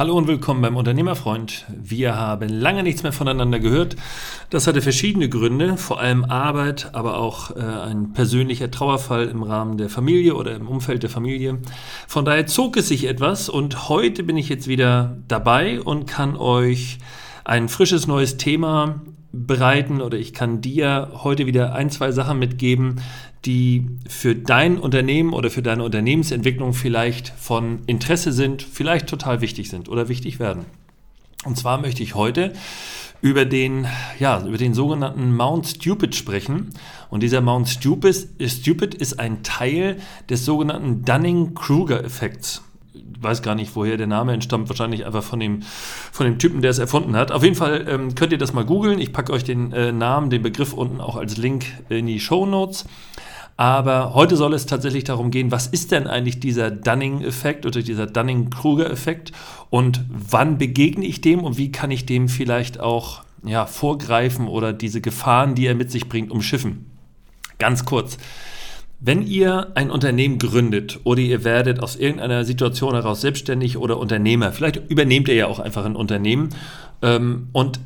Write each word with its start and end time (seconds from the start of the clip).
Hallo 0.00 0.16
und 0.16 0.28
willkommen 0.28 0.62
beim 0.62 0.78
Unternehmerfreund. 0.78 1.66
Wir 1.68 2.16
haben 2.16 2.48
lange 2.48 2.82
nichts 2.82 3.02
mehr 3.02 3.12
voneinander 3.12 3.58
gehört. 3.58 3.96
Das 4.48 4.66
hatte 4.66 4.80
verschiedene 4.80 5.28
Gründe, 5.28 5.76
vor 5.76 6.00
allem 6.00 6.24
Arbeit, 6.24 6.94
aber 6.94 7.18
auch 7.18 7.54
äh, 7.54 7.60
ein 7.60 8.14
persönlicher 8.14 8.70
Trauerfall 8.70 9.28
im 9.28 9.42
Rahmen 9.42 9.76
der 9.76 9.90
Familie 9.90 10.36
oder 10.36 10.54
im 10.56 10.68
Umfeld 10.68 11.02
der 11.02 11.10
Familie. 11.10 11.58
Von 12.08 12.24
daher 12.24 12.46
zog 12.46 12.78
es 12.78 12.88
sich 12.88 13.06
etwas 13.06 13.50
und 13.50 13.90
heute 13.90 14.22
bin 14.22 14.38
ich 14.38 14.48
jetzt 14.48 14.68
wieder 14.68 15.18
dabei 15.28 15.82
und 15.82 16.06
kann 16.06 16.34
euch 16.34 16.96
ein 17.44 17.68
frisches 17.68 18.06
neues 18.06 18.38
Thema 18.38 19.02
bereiten 19.32 20.00
oder 20.00 20.18
ich 20.18 20.32
kann 20.32 20.60
dir 20.60 21.12
heute 21.22 21.46
wieder 21.46 21.74
ein, 21.74 21.90
zwei 21.90 22.12
Sachen 22.12 22.38
mitgeben, 22.38 23.00
die 23.44 23.86
für 24.08 24.34
dein 24.34 24.78
Unternehmen 24.78 25.32
oder 25.32 25.50
für 25.50 25.62
deine 25.62 25.84
Unternehmensentwicklung 25.84 26.74
vielleicht 26.74 27.28
von 27.28 27.80
Interesse 27.86 28.32
sind, 28.32 28.62
vielleicht 28.62 29.08
total 29.08 29.40
wichtig 29.40 29.70
sind 29.70 29.88
oder 29.88 30.08
wichtig 30.08 30.38
werden. 30.38 30.64
Und 31.44 31.56
zwar 31.56 31.80
möchte 31.80 32.02
ich 32.02 32.14
heute 32.14 32.52
über 33.22 33.44
den, 33.44 33.86
ja, 34.18 34.44
über 34.44 34.58
den 34.58 34.74
sogenannten 34.74 35.34
Mount 35.34 35.66
Stupid 35.66 36.14
sprechen. 36.14 36.70
Und 37.08 37.22
dieser 37.22 37.40
Mount 37.40 37.68
Stupid, 37.68 38.94
ist 38.94 39.20
ein 39.20 39.42
Teil 39.42 39.98
des 40.28 40.44
sogenannten 40.44 41.04
Dunning-Kruger-Effekts 41.04 42.62
weiß 43.20 43.42
gar 43.42 43.54
nicht, 43.54 43.74
woher 43.74 43.96
der 43.96 44.06
Name 44.06 44.32
entstammt, 44.32 44.68
wahrscheinlich 44.68 45.06
einfach 45.06 45.22
von 45.22 45.40
dem, 45.40 45.62
von 46.12 46.26
dem 46.26 46.38
Typen, 46.38 46.62
der 46.62 46.70
es 46.70 46.78
erfunden 46.78 47.16
hat. 47.16 47.32
Auf 47.32 47.42
jeden 47.42 47.56
Fall 47.56 47.86
ähm, 47.88 48.14
könnt 48.14 48.32
ihr 48.32 48.38
das 48.38 48.52
mal 48.52 48.64
googeln. 48.64 48.98
Ich 48.98 49.12
packe 49.12 49.32
euch 49.32 49.44
den 49.44 49.72
äh, 49.72 49.92
Namen, 49.92 50.30
den 50.30 50.42
Begriff 50.42 50.72
unten 50.72 51.00
auch 51.00 51.16
als 51.16 51.36
Link 51.36 51.66
in 51.88 52.06
die 52.06 52.20
Show 52.20 52.46
Notes. 52.46 52.86
Aber 53.60 54.14
heute 54.14 54.36
soll 54.36 54.54
es 54.54 54.64
tatsächlich 54.64 55.04
darum 55.04 55.30
gehen, 55.30 55.50
was 55.50 55.66
ist 55.66 55.92
denn 55.92 56.06
eigentlich 56.06 56.40
dieser 56.40 56.70
Dunning-Effekt 56.70 57.66
oder 57.66 57.82
dieser 57.82 58.06
Dunning-Kruger-Effekt 58.06 59.32
und 59.68 60.02
wann 60.08 60.56
begegne 60.56 61.04
ich 61.04 61.20
dem 61.20 61.44
und 61.44 61.58
wie 61.58 61.70
kann 61.70 61.90
ich 61.90 62.06
dem 62.06 62.30
vielleicht 62.30 62.80
auch 62.80 63.22
ja, 63.44 63.66
vorgreifen 63.66 64.48
oder 64.48 64.72
diese 64.72 65.02
Gefahren, 65.02 65.54
die 65.54 65.66
er 65.66 65.74
mit 65.74 65.90
sich 65.90 66.08
bringt, 66.08 66.30
umschiffen. 66.30 66.90
Ganz 67.58 67.84
kurz. 67.84 68.16
Wenn 69.02 69.26
ihr 69.26 69.68
ein 69.76 69.90
Unternehmen 69.90 70.38
gründet 70.38 71.00
oder 71.04 71.20
ihr 71.20 71.42
werdet 71.42 71.82
aus 71.82 71.96
irgendeiner 71.96 72.44
Situation 72.44 72.92
heraus 72.92 73.22
selbstständig 73.22 73.78
oder 73.78 73.98
Unternehmer, 73.98 74.52
vielleicht 74.52 74.90
übernehmt 74.90 75.28
ihr 75.28 75.34
ja 75.34 75.46
auch 75.46 75.58
einfach 75.58 75.86
ein 75.86 75.96
Unternehmen 75.96 76.50
ähm, 77.00 77.48
und 77.52 77.80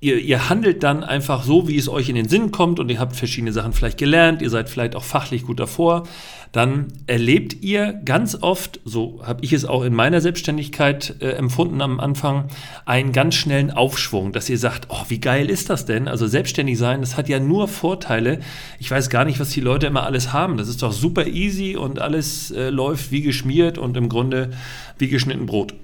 ihr, 0.00 0.18
ihr 0.18 0.48
handelt 0.48 0.82
dann 0.82 1.04
einfach 1.04 1.44
so, 1.44 1.68
wie 1.68 1.76
es 1.76 1.88
euch 1.88 2.08
in 2.08 2.14
den 2.14 2.28
Sinn 2.28 2.50
kommt 2.50 2.80
und 2.80 2.88
ihr 2.88 2.98
habt 2.98 3.14
verschiedene 3.14 3.52
Sachen 3.52 3.72
vielleicht 3.72 3.98
gelernt, 3.98 4.42
ihr 4.42 4.50
seid 4.50 4.68
vielleicht 4.68 4.96
auch 4.96 5.04
fachlich 5.04 5.44
gut 5.44 5.60
davor, 5.60 6.04
dann 6.52 6.88
erlebt 7.06 7.62
ihr 7.62 7.92
ganz 7.92 8.38
oft, 8.40 8.80
so 8.84 9.20
habe 9.24 9.44
ich 9.44 9.52
es 9.52 9.64
auch 9.64 9.84
in 9.84 9.94
meiner 9.94 10.20
Selbstständigkeit 10.20 11.16
äh, 11.20 11.32
empfunden 11.32 11.80
am 11.80 12.00
Anfang, 12.00 12.48
einen 12.86 13.12
ganz 13.12 13.36
schnellen 13.36 13.70
Aufschwung, 13.70 14.32
dass 14.32 14.48
ihr 14.48 14.58
sagt, 14.58 14.86
oh, 14.88 15.04
wie 15.08 15.20
geil 15.20 15.48
ist 15.48 15.70
das 15.70 15.84
denn? 15.84 16.08
Also 16.08 16.26
selbstständig 16.26 16.76
sein, 16.76 17.02
das 17.02 17.16
hat 17.16 17.28
ja 17.28 17.38
nur 17.38 17.68
Vorteile. 17.68 18.40
Ich 18.80 18.90
weiß 18.90 19.10
gar 19.10 19.24
nicht, 19.24 19.38
was 19.38 19.50
die 19.50 19.60
Leute 19.60 19.86
immer 19.86 20.02
alles 20.02 20.32
haben. 20.32 20.56
Das 20.56 20.68
ist 20.68 20.82
doch 20.82 20.92
super 20.92 21.26
easy 21.26 21.76
und 21.76 22.00
alles 22.00 22.50
äh, 22.50 22.70
läuft 22.70 23.12
wie 23.12 23.20
geschmiert 23.20 23.78
und 23.78 23.96
im 23.96 24.08
Grunde 24.08 24.50
wie 24.98 25.08
geschnitten 25.08 25.46
Brot. 25.46 25.74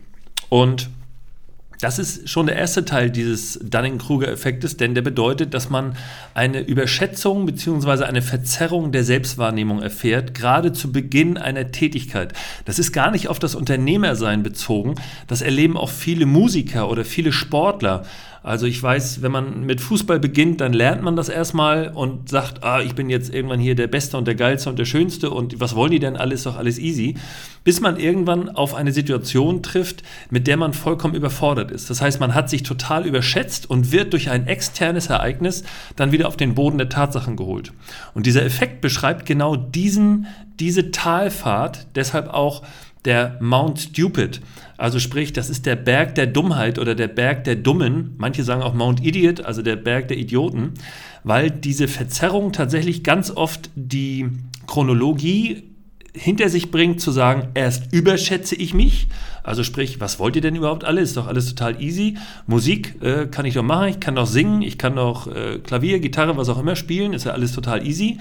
Und 0.48 0.88
das 1.80 1.98
ist 1.98 2.28
schon 2.28 2.46
der 2.46 2.56
erste 2.56 2.84
Teil 2.84 3.10
dieses 3.10 3.58
Dunning-Kruger-Effektes, 3.62 4.76
denn 4.76 4.94
der 4.94 5.02
bedeutet, 5.02 5.54
dass 5.54 5.68
man 5.70 5.96
eine 6.34 6.60
Überschätzung 6.60 7.46
bzw. 7.46 8.04
eine 8.04 8.22
Verzerrung 8.22 8.92
der 8.92 9.04
Selbstwahrnehmung 9.04 9.82
erfährt, 9.82 10.34
gerade 10.34 10.72
zu 10.72 10.92
Beginn 10.92 11.36
einer 11.36 11.70
Tätigkeit. 11.72 12.32
Das 12.64 12.78
ist 12.78 12.92
gar 12.92 13.10
nicht 13.10 13.28
auf 13.28 13.38
das 13.38 13.54
Unternehmersein 13.54 14.42
bezogen. 14.42 14.94
Das 15.26 15.42
erleben 15.42 15.76
auch 15.76 15.90
viele 15.90 16.26
Musiker 16.26 16.88
oder 16.88 17.04
viele 17.04 17.32
Sportler. 17.32 18.04
Also 18.46 18.66
ich 18.66 18.80
weiß, 18.80 19.22
wenn 19.22 19.32
man 19.32 19.66
mit 19.66 19.80
Fußball 19.80 20.20
beginnt, 20.20 20.60
dann 20.60 20.72
lernt 20.72 21.02
man 21.02 21.16
das 21.16 21.28
erstmal 21.28 21.88
und 21.88 22.28
sagt, 22.28 22.62
ah, 22.62 22.80
ich 22.80 22.94
bin 22.94 23.10
jetzt 23.10 23.34
irgendwann 23.34 23.58
hier 23.58 23.74
der 23.74 23.88
Beste 23.88 24.16
und 24.16 24.28
der 24.28 24.36
Geilste 24.36 24.70
und 24.70 24.78
der 24.78 24.84
Schönste 24.84 25.30
und 25.30 25.58
was 25.58 25.74
wollen 25.74 25.90
die 25.90 25.98
denn 25.98 26.16
alles, 26.16 26.44
doch 26.44 26.56
alles 26.56 26.78
easy. 26.78 27.16
Bis 27.64 27.80
man 27.80 27.98
irgendwann 27.98 28.48
auf 28.48 28.76
eine 28.76 28.92
Situation 28.92 29.64
trifft, 29.64 30.04
mit 30.30 30.46
der 30.46 30.56
man 30.58 30.74
vollkommen 30.74 31.16
überfordert 31.16 31.72
ist. 31.72 31.90
Das 31.90 32.00
heißt, 32.00 32.20
man 32.20 32.36
hat 32.36 32.48
sich 32.48 32.62
total 32.62 33.04
überschätzt 33.04 33.68
und 33.68 33.90
wird 33.90 34.12
durch 34.12 34.30
ein 34.30 34.46
externes 34.46 35.08
Ereignis 35.08 35.64
dann 35.96 36.12
wieder 36.12 36.28
auf 36.28 36.36
den 36.36 36.54
Boden 36.54 36.78
der 36.78 36.88
Tatsachen 36.88 37.34
geholt. 37.34 37.72
Und 38.14 38.26
dieser 38.26 38.44
Effekt 38.44 38.80
beschreibt 38.80 39.26
genau 39.26 39.56
diesen, 39.56 40.28
diese 40.60 40.92
Talfahrt, 40.92 41.88
deshalb 41.96 42.28
auch 42.28 42.62
der 43.06 43.38
Mount 43.40 43.80
Stupid. 43.80 44.40
Also 44.76 44.98
sprich, 44.98 45.32
das 45.32 45.48
ist 45.48 45.64
der 45.64 45.76
Berg 45.76 46.14
der 46.16 46.26
Dummheit 46.26 46.78
oder 46.78 46.94
der 46.94 47.08
Berg 47.08 47.44
der 47.44 47.56
Dummen. 47.56 48.14
Manche 48.18 48.44
sagen 48.44 48.62
auch 48.62 48.74
Mount 48.74 49.04
Idiot, 49.04 49.40
also 49.44 49.62
der 49.62 49.76
Berg 49.76 50.08
der 50.08 50.18
Idioten, 50.18 50.74
weil 51.24 51.50
diese 51.50 51.88
Verzerrung 51.88 52.52
tatsächlich 52.52 53.02
ganz 53.02 53.30
oft 53.30 53.70
die 53.74 54.28
Chronologie 54.66 55.62
hinter 56.12 56.48
sich 56.48 56.70
bringt, 56.70 57.00
zu 57.00 57.10
sagen, 57.10 57.48
erst 57.54 57.92
überschätze 57.92 58.54
ich 58.54 58.74
mich. 58.74 59.08
Also 59.42 59.62
sprich, 59.62 60.00
was 60.00 60.18
wollt 60.18 60.34
ihr 60.36 60.42
denn 60.42 60.56
überhaupt 60.56 60.84
alles? 60.84 61.10
Ist 61.10 61.16
doch 61.16 61.26
alles 61.26 61.46
total 61.46 61.80
easy. 61.80 62.16
Musik 62.46 63.00
äh, 63.02 63.26
kann 63.26 63.46
ich 63.46 63.54
doch 63.54 63.62
machen, 63.62 63.88
ich 63.88 64.00
kann 64.00 64.16
doch 64.16 64.26
singen, 64.26 64.62
ich 64.62 64.78
kann 64.78 64.96
doch 64.96 65.26
äh, 65.26 65.58
Klavier, 65.58 66.00
Gitarre, 66.00 66.36
was 66.36 66.48
auch 66.48 66.58
immer 66.58 66.74
spielen, 66.74 67.12
ist 67.12 67.24
ja 67.24 67.32
alles 67.32 67.52
total 67.52 67.86
easy. 67.86 68.18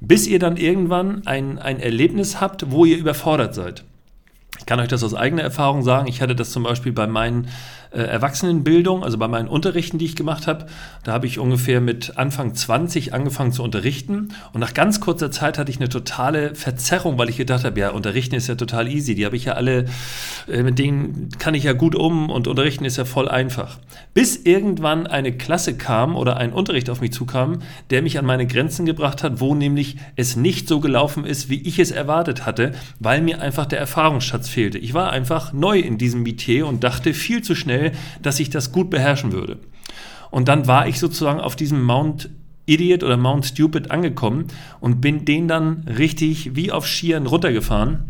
Bis 0.00 0.26
ihr 0.26 0.38
dann 0.38 0.56
irgendwann 0.56 1.26
ein, 1.26 1.58
ein 1.58 1.80
Erlebnis 1.80 2.40
habt, 2.40 2.70
wo 2.70 2.84
ihr 2.84 2.98
überfordert 2.98 3.54
seid. 3.54 3.84
Ich 4.58 4.66
kann 4.66 4.80
euch 4.80 4.88
das 4.88 5.02
aus 5.02 5.14
eigener 5.14 5.42
Erfahrung 5.42 5.82
sagen. 5.82 6.06
Ich 6.08 6.20
hatte 6.20 6.36
das 6.36 6.50
zum 6.50 6.62
Beispiel 6.62 6.92
bei 6.92 7.06
meinen 7.06 7.48
Erwachsenenbildung, 7.98 9.04
also 9.04 9.18
bei 9.18 9.28
meinen 9.28 9.48
Unterrichten, 9.48 9.98
die 9.98 10.04
ich 10.06 10.16
gemacht 10.16 10.46
habe. 10.46 10.66
Da 11.04 11.12
habe 11.12 11.26
ich 11.26 11.38
ungefähr 11.38 11.80
mit 11.80 12.16
Anfang 12.16 12.54
20 12.54 13.12
angefangen 13.12 13.52
zu 13.52 13.62
unterrichten. 13.62 14.28
Und 14.52 14.60
nach 14.60 14.74
ganz 14.74 15.00
kurzer 15.00 15.30
Zeit 15.30 15.58
hatte 15.58 15.70
ich 15.70 15.78
eine 15.78 15.88
totale 15.88 16.54
Verzerrung, 16.54 17.18
weil 17.18 17.28
ich 17.28 17.36
gedacht 17.36 17.64
habe, 17.64 17.78
ja, 17.78 17.90
unterrichten 17.90 18.34
ist 18.34 18.48
ja 18.48 18.54
total 18.54 18.88
easy. 18.88 19.14
Die 19.14 19.26
habe 19.26 19.36
ich 19.36 19.44
ja 19.44 19.54
alle, 19.54 19.86
äh, 20.48 20.62
mit 20.62 20.78
denen 20.78 21.28
kann 21.38 21.54
ich 21.54 21.64
ja 21.64 21.72
gut 21.72 21.94
um 21.94 22.30
und 22.30 22.48
unterrichten 22.48 22.84
ist 22.84 22.96
ja 22.96 23.04
voll 23.04 23.28
einfach. 23.28 23.78
Bis 24.14 24.36
irgendwann 24.36 25.06
eine 25.06 25.32
Klasse 25.32 25.76
kam 25.76 26.16
oder 26.16 26.36
ein 26.36 26.52
Unterricht 26.52 26.88
auf 26.88 27.00
mich 27.00 27.12
zukam, 27.12 27.58
der 27.90 28.02
mich 28.02 28.18
an 28.18 28.24
meine 28.24 28.46
Grenzen 28.46 28.86
gebracht 28.86 29.22
hat, 29.22 29.40
wo 29.40 29.54
nämlich 29.54 29.96
es 30.16 30.36
nicht 30.36 30.68
so 30.68 30.80
gelaufen 30.80 31.24
ist, 31.24 31.50
wie 31.50 31.60
ich 31.60 31.78
es 31.78 31.90
erwartet 31.90 32.46
hatte, 32.46 32.72
weil 33.00 33.20
mir 33.20 33.40
einfach 33.40 33.66
der 33.66 33.78
Erfahrungsschatz 33.78 34.48
fehlte. 34.48 34.78
Ich 34.78 34.94
war 34.94 35.10
einfach 35.10 35.52
neu 35.52 35.78
in 35.78 35.98
diesem 35.98 36.22
Metier 36.22 36.66
und 36.66 36.84
dachte 36.84 37.12
viel 37.12 37.42
zu 37.42 37.54
schnell, 37.54 37.81
schnell, 37.82 37.92
dass 38.22 38.40
ich 38.40 38.50
das 38.50 38.72
gut 38.72 38.90
beherrschen 38.90 39.32
würde. 39.32 39.58
Und 40.30 40.48
dann 40.48 40.66
war 40.66 40.86
ich 40.86 40.98
sozusagen 40.98 41.40
auf 41.40 41.56
diesem 41.56 41.82
Mount 41.82 42.30
Idiot 42.64 43.02
oder 43.02 43.16
Mount 43.16 43.44
Stupid 43.44 43.90
angekommen 43.90 44.46
und 44.80 45.00
bin 45.00 45.24
den 45.24 45.48
dann 45.48 45.84
richtig 45.98 46.54
wie 46.54 46.70
auf 46.70 46.86
Skiern 46.86 47.26
runtergefahren. 47.26 48.04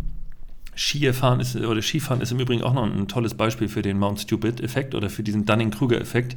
Skifahren 0.76 1.40
ist, 1.40 1.56
oder 1.56 1.82
Skifahren 1.82 2.20
ist 2.20 2.32
im 2.32 2.38
Übrigen 2.38 2.62
auch 2.62 2.74
noch 2.74 2.84
ein 2.84 3.08
tolles 3.08 3.34
Beispiel 3.34 3.68
für 3.68 3.82
den 3.82 3.98
Mount 3.98 4.20
Stupid-Effekt 4.20 4.94
oder 4.94 5.10
für 5.10 5.22
diesen 5.22 5.44
Dunning-Kruger-Effekt. 5.46 6.36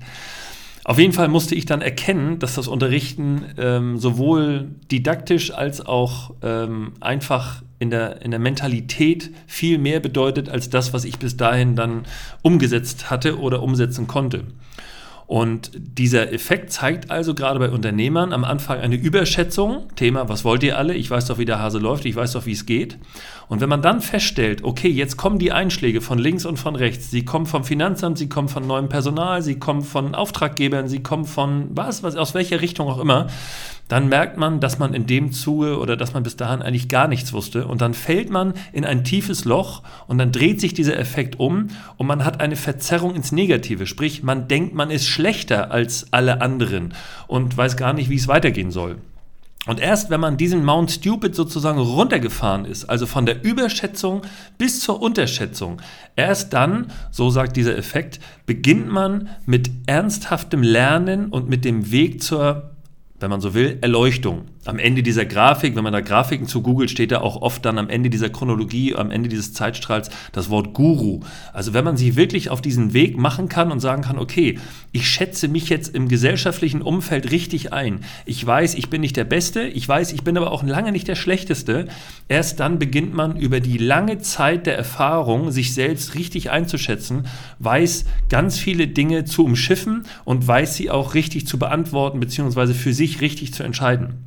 Auf 0.85 1.00
jeden 1.00 1.13
Fall 1.13 1.28
musste 1.29 1.56
ich 1.56 1.66
dann 1.66 1.81
erkennen, 1.81 2.40
dass 2.40 2.56
das 2.56 2.68
Unterrichten 2.68 3.44
ähm, 3.57 3.97
sowohl 3.97 4.69
didaktisch 4.91 5.51
als 5.51 5.85
auch 5.85 6.34
ähm, 6.41 6.94
einfach 7.01 7.63
in 7.80 7.90
der, 7.90 8.22
in 8.22 8.31
der 8.31 8.40
Mentalität 8.40 9.31
viel 9.47 9.78
mehr 9.78 10.00
bedeutet 10.00 10.50
als 10.50 10.69
das, 10.69 10.94
was 10.94 11.06
ich 11.06 11.19
bis 11.19 11.38
dahin 11.38 11.75
dann 11.75 12.06
umgesetzt 12.41 13.09
hatte 13.09 13.40
oder 13.40 13.62
umsetzen 13.62 14.08
konnte. 14.08 14.46
Und 15.28 15.72
dieser 15.74 16.31
Effekt 16.31 16.72
zeigt 16.72 17.09
also 17.09 17.34
gerade 17.34 17.58
bei 17.58 17.69
Unternehmern 17.69 18.31
am 18.31 18.44
Anfang 18.44 18.80
eine 18.80 18.96
Überschätzung. 18.96 19.88
Thema, 19.95 20.30
was 20.30 20.45
wollt 20.45 20.62
ihr 20.62 20.77
alle? 20.77 20.94
Ich 20.94 21.10
weiß 21.10 21.25
doch, 21.25 21.39
wie 21.39 21.45
der 21.45 21.60
Hase 21.60 21.80
läuft, 21.80 22.06
ich 22.06 22.16
weiß 22.16 22.33
doch, 22.33 22.45
wie 22.45 22.51
es 22.51 22.68
geht. 22.68 23.00
Und 23.48 23.60
wenn 23.60 23.69
man 23.69 23.81
dann 23.81 24.01
feststellt, 24.01 24.63
okay, 24.63 24.88
jetzt 24.88 25.18
kommen 25.18 25.39
die 25.39 25.51
Einschläge 25.51 26.01
von 26.01 26.19
links 26.19 26.45
und 26.45 26.57
von 26.57 26.75
rechts, 26.75 27.10
sie 27.10 27.25
kommen 27.25 27.48
vom 27.48 27.63
Finanzamt, 27.63 28.19
sie 28.19 28.30
kommen 28.30 28.50
von 28.50 28.68
neuem 28.68 28.88
Personal, 28.88 29.42
sie 29.42 29.57
kommen 29.57 29.81
von 29.81 30.13
Auftraggebern, 30.13 30.88
sie 30.88 31.01
kommen 31.01 31.25
von 31.25 31.69
was, 31.72 32.04
was 32.04 32.16
aus 32.16 32.36
welcher 32.36 32.62
Richtung 32.62 32.88
auch 32.88 33.00
immer, 33.00 33.27
dann 33.88 34.10
merkt 34.10 34.38
man, 34.38 34.60
dass 34.60 34.80
man 34.80 34.94
in 34.94 35.06
dem 35.06 35.32
Zuge 35.32 35.78
oder 35.78 35.96
dass 35.96 36.14
man 36.14 36.24
bis 36.24 36.36
dahin 36.36 36.62
eigentlich 36.62 36.90
gar 36.90 37.08
nichts 37.08 37.34
wusste. 37.34 37.68
Und 37.68 37.82
dann 37.82 37.94
fällt 37.94 38.30
man 38.30 38.54
in 38.74 38.84
ein 38.84 39.04
tiefes 39.04 39.46
Loch 39.46 39.84
und 40.08 40.18
dann 40.18 40.32
dreht 40.32 40.60
sich 40.60 40.74
dieser 40.74 40.98
Effekt 40.98 41.40
um 41.40 41.68
und 41.98 42.08
man 42.08 42.26
hat 42.26 42.42
eine 42.42 42.56
Verzerrung 42.56 43.16
ins 43.16 43.32
Negative. 43.32 43.86
Sprich, 43.86 44.24
man 44.24 44.48
denkt, 44.48 44.74
man 44.74 44.90
ist 44.90 45.08
schlechter 45.08 45.72
als 45.72 46.12
alle 46.12 46.42
anderen 46.42 46.94
und 47.28 47.56
weiß 47.56 47.78
gar 47.78 47.94
nicht, 47.94 48.10
wie 48.10 48.16
es 48.16 48.28
weitergehen 48.28 48.72
soll. 48.72 48.98
Und 49.68 49.80
erst 49.80 50.12
wenn 50.12 50.20
man 50.20 50.38
diesen 50.38 50.64
Mount 50.64 50.92
Stupid 50.92 51.34
sozusagen 51.36 51.80
runtergefahren 51.80 52.66
ist, 52.66 52.86
also 52.86 53.08
von 53.08 53.26
der 53.26 53.44
Überschätzung 53.44 54.22
bis 54.60 54.80
zur 54.80 55.02
Unterschätzung, 55.02 55.82
erst 56.16 56.54
dann, 56.54 56.92
so 57.10 57.32
sagt 57.32 57.58
dieser 57.58 57.76
Effekt, 57.76 58.20
beginnt 58.46 58.92
man 58.92 59.30
mit 59.48 59.72
ernsthaftem 59.88 60.62
Lernen 60.62 61.30
und 61.30 61.50
mit 61.50 61.66
dem 61.66 61.92
Weg 61.92 62.22
zur 62.22 62.75
wenn 63.19 63.29
man 63.29 63.41
so 63.41 63.53
will, 63.53 63.77
Erleuchtung. 63.81 64.45
Am 64.65 64.79
Ende 64.79 65.03
dieser 65.03 65.25
Grafik, 65.25 65.75
wenn 65.75 65.83
man 65.83 65.94
da 65.94 66.01
Grafiken 66.01 66.47
zu 66.47 66.63
googelt, 66.63 66.89
steht 66.89 67.12
da 67.12 67.21
auch 67.21 67.39
oft 67.39 67.63
dann 67.65 67.77
am 67.77 67.88
Ende 67.88 68.09
dieser 68.09 68.29
Chronologie, 68.29 68.95
am 68.95 69.12
Ende 69.12 69.29
dieses 69.29 69.53
Zeitstrahls 69.53 70.09
das 70.31 70.50
Wort 70.50 70.73
Guru. 70.73 71.19
Also 71.53 71.75
wenn 71.75 71.85
man 71.85 71.97
sich 71.97 72.15
wirklich 72.15 72.50
auf 72.50 72.62
diesen 72.62 72.94
Weg 72.94 73.15
machen 73.15 73.47
kann 73.47 73.71
und 73.71 73.79
sagen 73.79 74.01
kann, 74.01 74.17
okay, 74.17 74.57
ich 74.91 75.07
schätze 75.07 75.50
mich 75.50 75.69
jetzt 75.69 75.94
im 75.94 76.07
gesellschaftlichen 76.07 76.81
Umfeld 76.81 77.29
richtig 77.29 77.73
ein. 77.73 78.00
Ich 78.25 78.44
weiß, 78.44 78.73
ich 78.73 78.89
bin 78.89 79.01
nicht 79.01 79.17
der 79.17 79.23
Beste, 79.23 79.62
ich 79.62 79.88
weiß, 79.88 80.13
ich 80.13 80.23
bin 80.23 80.35
aber 80.35 80.51
auch 80.51 80.63
lange 80.63 80.91
nicht 80.91 81.07
der 81.07 81.15
Schlechteste. 81.15 81.88
Erst 82.27 82.59
dann 82.59 82.79
beginnt 82.79 83.13
man 83.13 83.38
über 83.38 83.59
die 83.59 83.77
lange 83.77 84.17
Zeit 84.17 84.65
der 84.65 84.75
Erfahrung, 84.75 85.51
sich 85.51 85.75
selbst 85.75 86.15
richtig 86.15 86.50
einzuschätzen, 86.50 87.27
weiß 87.59 88.06
ganz 88.29 88.57
viele 88.57 88.88
Dinge 88.88 89.25
zu 89.25 89.45
umschiffen 89.45 90.07
und 90.23 90.47
weiß 90.47 90.75
sie 90.75 90.89
auch 90.89 91.13
richtig 91.13 91.45
zu 91.45 91.59
beantworten, 91.59 92.19
beziehungsweise 92.19 92.73
für 92.73 92.94
sich 92.94 93.21
richtig 93.21 93.53
zu 93.53 93.62
entscheiden. 93.62 94.25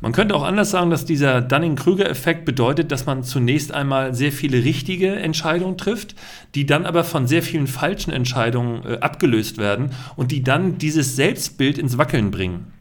Man 0.00 0.12
könnte 0.12 0.34
auch 0.34 0.42
anders 0.42 0.70
sagen, 0.70 0.90
dass 0.90 1.04
dieser 1.04 1.40
Dunning-Krüger-Effekt 1.40 2.44
bedeutet, 2.44 2.92
dass 2.92 3.06
man 3.06 3.22
zunächst 3.22 3.72
einmal 3.72 4.14
sehr 4.14 4.32
viele 4.32 4.64
richtige 4.64 5.14
Entscheidungen 5.16 5.78
trifft, 5.78 6.14
die 6.54 6.66
dann 6.66 6.86
aber 6.86 7.04
von 7.04 7.26
sehr 7.26 7.42
vielen 7.42 7.66
falschen 7.66 8.10
Entscheidungen 8.10 8.84
äh, 8.84 8.98
abgelöst 8.98 9.58
werden 9.58 9.90
und 10.16 10.32
die 10.32 10.42
dann 10.42 10.78
dieses 10.78 11.16
Selbstbild 11.16 11.78
ins 11.78 11.98
Wackeln 11.98 12.30
bringen. 12.30 12.72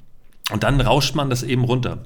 Und 0.52 0.64
dann 0.64 0.82
rauscht 0.82 1.16
man 1.16 1.30
das 1.30 1.44
eben 1.44 1.64
runter. 1.64 2.00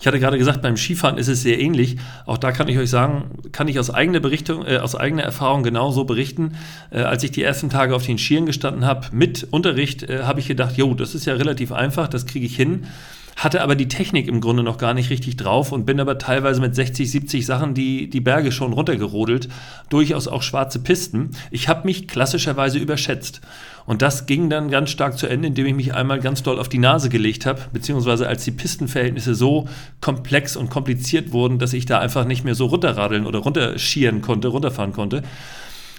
Ich 0.00 0.06
hatte 0.06 0.18
gerade 0.18 0.38
gesagt, 0.38 0.62
beim 0.62 0.76
Skifahren 0.76 1.18
ist 1.18 1.28
es 1.28 1.42
sehr 1.42 1.60
ähnlich. 1.60 1.96
Auch 2.26 2.38
da 2.38 2.52
kann 2.52 2.68
ich 2.68 2.78
euch 2.78 2.90
sagen, 2.90 3.38
kann 3.52 3.68
ich 3.68 3.78
aus 3.78 3.90
eigener 3.90 4.20
Berichtung, 4.20 4.66
äh, 4.66 4.78
aus 4.78 4.94
eigener 4.94 5.22
Erfahrung 5.22 5.62
genauso 5.62 6.04
berichten. 6.04 6.56
Äh, 6.90 7.00
als 7.00 7.22
ich 7.22 7.30
die 7.30 7.42
ersten 7.42 7.70
Tage 7.70 7.94
auf 7.94 8.04
den 8.04 8.18
Skiern 8.18 8.46
gestanden 8.46 8.84
habe, 8.84 9.08
mit 9.12 9.46
Unterricht, 9.50 10.02
äh, 10.02 10.22
habe 10.24 10.40
ich 10.40 10.48
gedacht, 10.48 10.76
jo, 10.76 10.94
das 10.94 11.14
ist 11.14 11.26
ja 11.26 11.34
relativ 11.34 11.72
einfach, 11.72 12.08
das 12.08 12.26
kriege 12.26 12.46
ich 12.46 12.56
hin 12.56 12.86
hatte 13.36 13.62
aber 13.62 13.74
die 13.74 13.88
Technik 13.88 14.28
im 14.28 14.40
Grunde 14.40 14.62
noch 14.62 14.78
gar 14.78 14.94
nicht 14.94 15.10
richtig 15.10 15.36
drauf 15.36 15.72
und 15.72 15.86
bin 15.86 16.00
aber 16.00 16.18
teilweise 16.18 16.60
mit 16.60 16.74
60, 16.74 17.10
70 17.10 17.46
Sachen 17.46 17.74
die, 17.74 18.08
die 18.08 18.20
Berge 18.20 18.52
schon 18.52 18.72
runtergerodelt, 18.72 19.48
durchaus 19.88 20.28
auch 20.28 20.42
schwarze 20.42 20.78
Pisten. 20.78 21.30
Ich 21.50 21.68
habe 21.68 21.86
mich 21.86 22.08
klassischerweise 22.08 22.78
überschätzt. 22.78 23.40
Und 23.86 24.00
das 24.00 24.26
ging 24.26 24.48
dann 24.48 24.70
ganz 24.70 24.90
stark 24.90 25.18
zu 25.18 25.26
Ende, 25.26 25.48
indem 25.48 25.66
ich 25.66 25.74
mich 25.74 25.94
einmal 25.94 26.20
ganz 26.20 26.42
doll 26.42 26.58
auf 26.58 26.70
die 26.70 26.78
Nase 26.78 27.10
gelegt 27.10 27.44
habe, 27.44 27.60
beziehungsweise 27.72 28.26
als 28.26 28.44
die 28.44 28.50
Pistenverhältnisse 28.50 29.34
so 29.34 29.68
komplex 30.00 30.56
und 30.56 30.70
kompliziert 30.70 31.32
wurden, 31.32 31.58
dass 31.58 31.74
ich 31.74 31.84
da 31.84 31.98
einfach 31.98 32.24
nicht 32.24 32.44
mehr 32.44 32.54
so 32.54 32.66
runterradeln 32.66 33.26
oder 33.26 33.40
runterschieren 33.40 34.22
konnte, 34.22 34.48
runterfahren 34.48 34.92
konnte. 34.92 35.22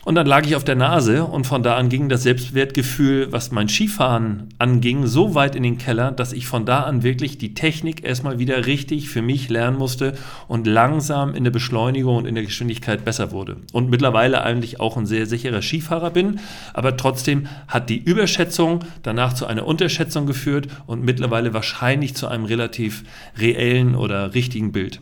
Und 0.06 0.14
dann 0.14 0.28
lag 0.28 0.46
ich 0.46 0.56
auf 0.56 0.64
der 0.64 0.76
Nase 0.76 1.24
und 1.24 1.48
von 1.48 1.64
da 1.64 1.78
an 1.78 1.90
ging 1.90 2.10
das 2.10 2.22
Selbstwertgefühl, 2.22 3.32
was 3.32 3.50
mein 3.50 3.68
Skifahren 3.68 4.50
anging, 4.60 5.08
so 5.08 5.34
weit 5.34 5.56
in 5.56 5.64
den 5.64 5.80
Keller, 5.80 6.12
dass 6.12 6.32
ich 6.32 6.46
von 6.46 6.64
da 6.64 6.82
an 6.82 7.02
wirklich 7.02 7.40
die 7.40 7.56
Technik 7.56 8.06
erstmal 8.06 8.38
wieder 8.38 8.68
richtig 8.68 9.10
für 9.10 9.24
mich 9.24 9.50
lernen 9.50 9.80
musste 9.80 10.14
und 10.48 10.68
langsam 10.68 11.34
in 11.34 11.44
der 11.44 11.50
Beschleunigung 11.50 12.18
und 12.18 12.28
in 12.28 12.36
der 12.36 12.44
Geschwindigkeit 12.44 13.04
besser 13.04 13.32
wurde. 13.32 13.58
Und 13.74 13.90
mittlerweile 13.90 14.44
eigentlich 14.44 14.80
auch 14.80 14.96
ein 14.96 15.08
sehr 15.08 15.26
sicherer 15.26 15.64
Skifahrer 15.64 16.12
bin, 16.12 16.40
aber 16.76 16.98
trotzdem 16.98 17.48
hat 17.68 17.90
die 17.90 17.98
Überschätzung 17.98 18.82
danach 19.02 19.34
zu 19.34 19.48
einer 19.48 19.66
Unterschätzung 19.66 20.28
geführt 20.28 20.68
und 20.86 21.04
mittlerweile 21.04 21.56
wahrscheinlich 21.56 22.14
zu 22.16 22.28
einem 22.28 22.46
relativ 22.46 23.06
reellen 23.40 23.96
oder 23.96 24.36
richtigen 24.36 24.72
Bild. 24.72 25.02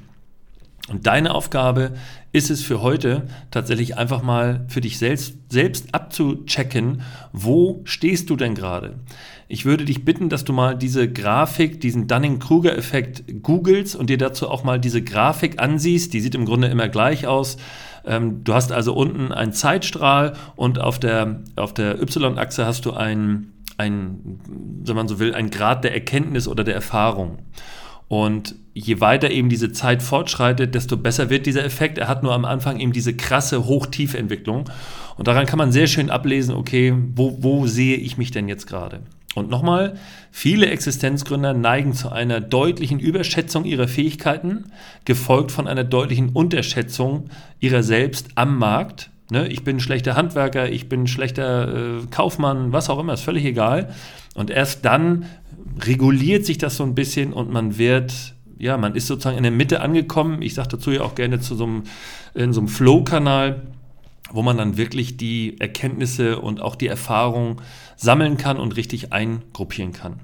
Und 0.89 1.07
deine 1.07 1.33
Aufgabe 1.33 1.94
ist 2.33 2.50
es 2.50 2.62
für 2.62 2.81
heute 2.81 3.27
tatsächlich 3.51 3.97
einfach 3.97 4.21
mal 4.21 4.65
für 4.68 4.81
dich 4.81 4.97
selbst, 4.97 5.35
selbst 5.50 5.95
abzuchecken, 5.95 7.03
wo 7.31 7.81
stehst 7.85 8.30
du 8.30 8.35
denn 8.35 8.53
gerade? 8.53 9.00
Ich 9.47 9.65
würde 9.65 9.85
dich 9.85 10.03
bitten, 10.03 10.27
dass 10.27 10.44
du 10.44 10.51
mal 10.51 10.75
diese 10.75 11.09
Grafik, 11.09 11.80
diesen 11.80 12.07
Dunning-Kruger-Effekt 12.07 13.44
googelst 13.44 13.95
und 13.95 14.09
dir 14.09 14.18
dazu 14.18 14.50
auch 14.50 14.65
mal 14.65 14.80
diese 14.80 15.01
Grafik 15.01 15.62
ansiehst. 15.62 16.13
Die 16.13 16.19
sieht 16.19 16.35
im 16.35 16.45
Grunde 16.45 16.68
immer 16.68 16.89
gleich 16.89 17.27
aus. 17.27 17.57
Ähm, 18.06 18.44
du 18.44 18.53
hast 18.53 18.74
also 18.74 18.94
unten 18.94 19.31
einen 19.31 19.53
Zeitstrahl 19.53 20.33
und 20.57 20.80
auf 20.80 21.00
der, 21.00 21.44
auf 21.56 21.74
der 21.74 22.01
Y-Achse 22.01 22.65
hast 22.65 22.85
du 22.85 22.91
einen, 22.91 23.53
ein, 23.77 24.39
wenn 24.83 24.95
man 24.95 25.07
so 25.07 25.19
will, 25.19 25.33
einen 25.33 25.50
Grad 25.50 25.85
der 25.85 25.94
Erkenntnis 25.94 26.47
oder 26.47 26.65
der 26.65 26.75
Erfahrung. 26.75 27.38
Und 28.13 28.54
je 28.75 29.01
weiter 29.01 29.31
eben 29.31 29.50
diese 29.50 29.71
Zeit 29.71 30.04
fortschreitet, 30.04 30.75
desto 30.75 30.98
besser 30.98 31.31
wird 31.31 31.48
dieser 31.48 31.65
Effekt. 31.65 31.98
Er 31.98 32.07
hat 32.07 32.21
nur 32.21 32.31
am 32.31 32.45
Anfang 32.45 32.80
eben 32.80 32.92
diese 32.94 33.15
krasse 33.15 33.65
Hoch-Tief-Entwicklung. 33.65 34.69
Und 35.18 35.27
daran 35.27 35.48
kann 35.48 35.57
man 35.57 35.71
sehr 35.71 35.88
schön 35.88 36.12
ablesen, 36.12 36.54
okay, 36.54 36.94
wo, 37.15 37.39
wo 37.42 37.65
sehe 37.65 37.98
ich 37.98 38.19
mich 38.19 38.30
denn 38.30 38.48
jetzt 38.48 38.68
gerade? 38.68 39.00
Und 39.33 39.50
nochmal, 39.50 39.95
viele 40.30 40.68
Existenzgründer 40.68 41.56
neigen 41.56 41.94
zu 41.94 42.12
einer 42.12 42.39
deutlichen 42.39 43.00
Überschätzung 43.00 43.65
ihrer 43.65 43.88
Fähigkeiten, 43.88 44.66
gefolgt 45.06 45.51
von 45.51 45.68
einer 45.68 45.83
deutlichen 45.83 46.30
Unterschätzung 46.30 47.31
ihrer 47.59 47.81
selbst 47.81 48.27
am 48.36 48.59
Markt. 48.59 49.09
Ne, 49.31 49.48
ich 49.48 49.64
bin 49.64 49.78
ein 49.78 49.80
schlechter 49.80 50.16
Handwerker, 50.16 50.70
ich 50.70 50.90
bin 50.90 51.04
ein 51.04 51.08
schlechter 51.08 51.98
äh, 51.98 52.06
Kaufmann, 52.12 52.74
was 52.74 52.90
auch 52.90 53.00
immer, 53.00 53.14
ist 53.14 53.22
völlig 53.22 53.46
egal. 53.46 53.94
Und 54.36 54.50
erst 54.50 54.84
dann 54.86 55.25
reguliert 55.80 56.46
sich 56.46 56.58
das 56.58 56.78
so 56.78 56.84
ein 56.84 56.94
bisschen 56.94 57.34
und 57.34 57.52
man 57.52 57.78
wird, 57.78 58.36
ja, 58.58 58.78
man 58.78 58.96
ist 58.96 59.08
sozusagen 59.08 59.38
in 59.38 59.44
der 59.44 59.52
Mitte 59.52 59.81
angekommen. 59.81 60.42
Ich 60.42 60.54
sage 60.54 60.70
dazu 60.70 60.92
ja 60.92 61.02
auch 61.02 61.16
gerne 61.16 61.40
zu 61.40 61.56
so 61.56 61.64
einem, 61.64 61.84
in 62.34 62.54
so 62.54 62.62
einem 62.62 62.68
Flow-Kanal, 62.68 63.62
wo 64.31 64.42
man 64.42 64.58
dann 64.58 64.78
wirklich 64.78 65.18
die 65.18 65.60
Erkenntnisse 65.60 66.40
und 66.40 66.62
auch 66.62 66.76
die 66.76 66.88
Erfahrung 66.88 67.62
sammeln 67.96 68.38
kann 68.38 68.58
und 68.58 68.76
richtig 68.76 69.14
eingruppieren 69.14 69.94
kann. 69.94 70.19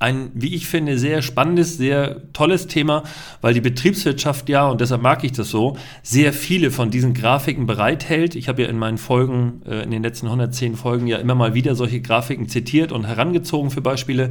Ein, 0.00 0.30
wie 0.34 0.54
ich 0.54 0.66
finde, 0.66 0.98
sehr 0.98 1.22
spannendes, 1.22 1.76
sehr 1.76 2.32
tolles 2.32 2.66
Thema, 2.66 3.04
weil 3.42 3.54
die 3.54 3.60
Betriebswirtschaft 3.60 4.48
ja, 4.48 4.66
und 4.66 4.80
deshalb 4.80 5.02
mag 5.02 5.22
ich 5.24 5.32
das 5.32 5.50
so, 5.50 5.76
sehr 6.02 6.32
viele 6.32 6.70
von 6.70 6.90
diesen 6.90 7.14
Grafiken 7.14 7.66
bereithält. 7.66 8.34
Ich 8.34 8.48
habe 8.48 8.62
ja 8.62 8.68
in 8.68 8.78
meinen 8.78 8.98
Folgen, 8.98 9.60
äh, 9.66 9.82
in 9.82 9.90
den 9.90 10.02
letzten 10.02 10.26
110 10.26 10.76
Folgen 10.76 11.06
ja 11.06 11.18
immer 11.18 11.34
mal 11.34 11.54
wieder 11.54 11.74
solche 11.74 12.00
Grafiken 12.00 12.48
zitiert 12.48 12.92
und 12.92 13.06
herangezogen 13.06 13.70
für 13.70 13.82
Beispiele. 13.82 14.30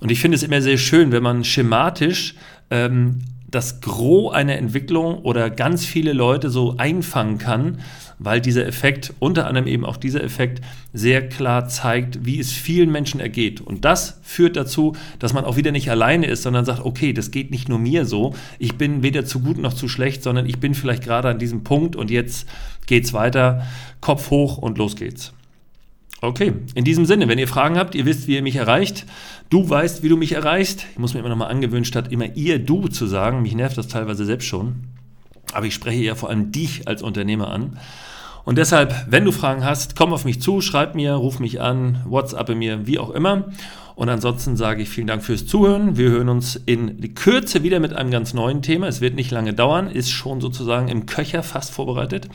Und 0.00 0.10
ich 0.10 0.20
finde 0.20 0.34
es 0.34 0.42
immer 0.42 0.60
sehr 0.60 0.76
schön, 0.76 1.12
wenn 1.12 1.22
man 1.22 1.44
schematisch 1.44 2.34
ähm, 2.70 3.20
das 3.48 3.80
Gros 3.80 4.34
einer 4.34 4.56
Entwicklung 4.56 5.18
oder 5.18 5.50
ganz 5.50 5.84
viele 5.84 6.12
Leute 6.12 6.50
so 6.50 6.76
einfangen 6.78 7.38
kann, 7.38 7.78
weil 8.18 8.40
dieser 8.40 8.66
Effekt, 8.66 9.12
unter 9.18 9.46
anderem 9.46 9.66
eben 9.66 9.84
auch 9.84 9.96
dieser 9.96 10.24
Effekt, 10.24 10.62
sehr 10.92 11.28
klar 11.28 11.68
zeigt, 11.68 12.24
wie 12.24 12.40
es 12.40 12.50
vielen 12.50 12.90
Menschen 12.90 13.20
ergeht. 13.20 13.60
Und 13.60 13.84
das 13.84 14.18
führt 14.22 14.56
dazu, 14.56 14.96
dass 15.18 15.32
man 15.32 15.44
auch 15.44 15.56
wieder 15.56 15.70
nicht 15.70 15.90
alleine 15.90 16.26
ist, 16.26 16.42
sondern 16.42 16.64
sagt, 16.64 16.84
okay, 16.84 17.12
das 17.12 17.30
geht 17.30 17.50
nicht 17.50 17.68
nur 17.68 17.78
mir 17.78 18.04
so, 18.04 18.34
ich 18.58 18.76
bin 18.76 19.02
weder 19.02 19.24
zu 19.24 19.40
gut 19.40 19.58
noch 19.58 19.74
zu 19.74 19.88
schlecht, 19.88 20.22
sondern 20.22 20.46
ich 20.46 20.58
bin 20.58 20.74
vielleicht 20.74 21.04
gerade 21.04 21.28
an 21.28 21.38
diesem 21.38 21.62
Punkt 21.62 21.94
und 21.94 22.10
jetzt 22.10 22.48
geht's 22.86 23.12
weiter, 23.12 23.66
Kopf 24.00 24.30
hoch 24.30 24.58
und 24.58 24.78
los 24.78 24.96
geht's. 24.96 25.35
Okay, 26.26 26.54
in 26.74 26.84
diesem 26.84 27.06
Sinne, 27.06 27.28
wenn 27.28 27.38
ihr 27.38 27.46
Fragen 27.46 27.78
habt, 27.78 27.94
ihr 27.94 28.04
wisst, 28.04 28.26
wie 28.26 28.34
ihr 28.34 28.42
mich 28.42 28.56
erreicht. 28.56 29.06
Du 29.48 29.70
weißt, 29.70 30.02
wie 30.02 30.08
du 30.08 30.16
mich 30.16 30.32
erreichst. 30.32 30.84
Ich 30.90 30.98
muss 30.98 31.14
mir 31.14 31.20
immer 31.20 31.28
noch 31.28 31.36
mal 31.36 31.46
angewöhnen, 31.46 31.84
statt 31.84 32.10
immer 32.10 32.34
ihr, 32.34 32.58
du 32.58 32.88
zu 32.88 33.06
sagen. 33.06 33.42
Mich 33.42 33.54
nervt 33.54 33.78
das 33.78 33.86
teilweise 33.86 34.24
selbst 34.24 34.46
schon. 34.46 34.74
Aber 35.52 35.66
ich 35.66 35.74
spreche 35.74 36.02
ja 36.02 36.16
vor 36.16 36.28
allem 36.28 36.50
dich 36.50 36.88
als 36.88 37.00
Unternehmer 37.02 37.52
an. 37.52 37.78
Und 38.44 38.58
deshalb, 38.58 39.06
wenn 39.08 39.24
du 39.24 39.30
Fragen 39.30 39.64
hast, 39.64 39.94
komm 39.94 40.12
auf 40.12 40.24
mich 40.24 40.42
zu, 40.42 40.60
schreib 40.60 40.96
mir, 40.96 41.12
ruf 41.14 41.38
mich 41.38 41.60
an, 41.60 42.02
WhatsApp 42.06 42.48
mir, 42.56 42.88
wie 42.88 42.98
auch 42.98 43.10
immer. 43.10 43.44
Und 43.94 44.08
ansonsten 44.08 44.56
sage 44.56 44.82
ich 44.82 44.88
vielen 44.88 45.06
Dank 45.06 45.22
fürs 45.22 45.46
Zuhören. 45.46 45.96
Wir 45.96 46.10
hören 46.10 46.28
uns 46.28 46.56
in 46.56 47.14
Kürze 47.14 47.62
wieder 47.62 47.78
mit 47.78 47.92
einem 47.92 48.10
ganz 48.10 48.34
neuen 48.34 48.62
Thema. 48.62 48.88
Es 48.88 49.00
wird 49.00 49.14
nicht 49.14 49.30
lange 49.30 49.54
dauern, 49.54 49.88
ist 49.88 50.10
schon 50.10 50.40
sozusagen 50.40 50.88
im 50.88 51.06
Köcher 51.06 51.44
fast 51.44 51.70
vorbereitet. 51.72 52.28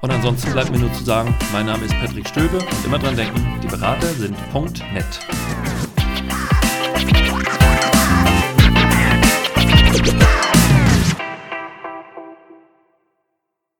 Und 0.00 0.10
ansonsten 0.10 0.52
bleibt 0.52 0.70
mir 0.70 0.78
nur 0.78 0.92
zu 0.92 1.04
sagen, 1.04 1.34
mein 1.52 1.66
Name 1.66 1.84
ist 1.84 1.94
Patrick 2.00 2.28
Stöbe 2.28 2.58
und 2.58 2.84
immer 2.84 2.98
dran 2.98 3.16
denken, 3.16 3.44
die 3.62 3.68
Berater 3.68 4.08
sind 4.08 4.36
.net. 4.92 5.20